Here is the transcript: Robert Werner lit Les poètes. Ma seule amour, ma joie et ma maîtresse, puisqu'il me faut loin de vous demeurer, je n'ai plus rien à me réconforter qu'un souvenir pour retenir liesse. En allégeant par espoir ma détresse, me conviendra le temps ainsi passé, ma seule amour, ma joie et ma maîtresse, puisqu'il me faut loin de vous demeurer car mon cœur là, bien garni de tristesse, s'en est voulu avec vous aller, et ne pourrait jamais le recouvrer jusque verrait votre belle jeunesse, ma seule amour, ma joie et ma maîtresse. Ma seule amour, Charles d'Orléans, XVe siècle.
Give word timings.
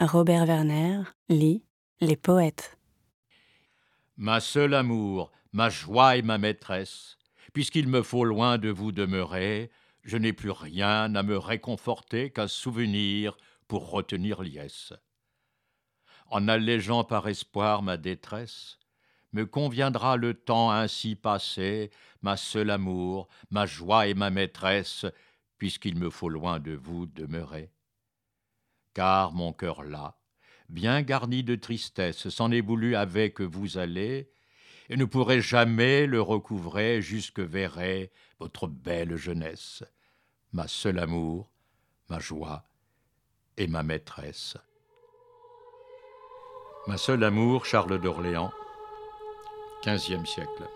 Robert 0.00 0.46
Werner 0.46 1.02
lit 1.28 1.64
Les 2.00 2.14
poètes. 2.14 2.78
Ma 4.16 4.38
seule 4.38 4.74
amour, 4.74 5.32
ma 5.52 5.70
joie 5.70 6.16
et 6.16 6.22
ma 6.22 6.38
maîtresse, 6.38 7.18
puisqu'il 7.52 7.88
me 7.88 8.02
faut 8.02 8.22
loin 8.22 8.58
de 8.58 8.68
vous 8.68 8.92
demeurer, 8.92 9.72
je 10.04 10.16
n'ai 10.16 10.32
plus 10.32 10.52
rien 10.52 11.12
à 11.16 11.22
me 11.24 11.36
réconforter 11.36 12.30
qu'un 12.30 12.46
souvenir 12.46 13.36
pour 13.66 13.90
retenir 13.90 14.40
liesse. 14.42 14.92
En 16.28 16.46
allégeant 16.46 17.02
par 17.02 17.26
espoir 17.26 17.82
ma 17.82 17.96
détresse, 17.96 18.78
me 19.32 19.46
conviendra 19.46 20.16
le 20.16 20.34
temps 20.34 20.70
ainsi 20.70 21.16
passé, 21.16 21.90
ma 22.22 22.36
seule 22.36 22.70
amour, 22.70 23.26
ma 23.50 23.66
joie 23.66 24.06
et 24.06 24.14
ma 24.14 24.30
maîtresse, 24.30 25.06
puisqu'il 25.58 25.98
me 25.98 26.08
faut 26.08 26.28
loin 26.28 26.60
de 26.60 26.76
vous 26.76 27.06
demeurer 27.06 27.72
car 28.98 29.32
mon 29.32 29.52
cœur 29.52 29.84
là, 29.84 30.16
bien 30.68 31.02
garni 31.02 31.44
de 31.44 31.54
tristesse, 31.54 32.30
s'en 32.30 32.50
est 32.50 32.60
voulu 32.60 32.96
avec 32.96 33.40
vous 33.40 33.78
aller, 33.78 34.28
et 34.88 34.96
ne 34.96 35.04
pourrait 35.04 35.40
jamais 35.40 36.04
le 36.04 36.20
recouvrer 36.20 37.00
jusque 37.00 37.38
verrait 37.38 38.10
votre 38.40 38.66
belle 38.66 39.14
jeunesse, 39.14 39.84
ma 40.52 40.66
seule 40.66 40.98
amour, 40.98 41.48
ma 42.08 42.18
joie 42.18 42.64
et 43.56 43.68
ma 43.68 43.84
maîtresse. 43.84 44.56
Ma 46.88 46.98
seule 46.98 47.22
amour, 47.22 47.66
Charles 47.66 48.00
d'Orléans, 48.00 48.50
XVe 49.86 50.26
siècle. 50.26 50.68